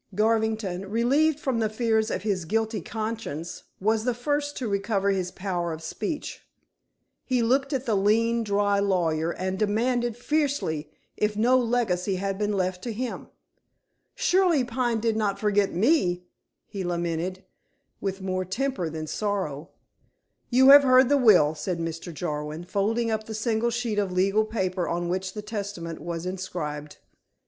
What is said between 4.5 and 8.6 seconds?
to recover his power of speech. He looked at the lean,